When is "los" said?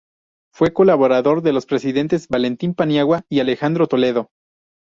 1.53-1.67